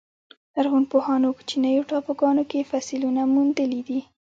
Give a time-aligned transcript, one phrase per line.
[0.55, 4.01] لرغونپوهانو کوچنیو ټاپوګانو کې فسیلونه موندلي دي.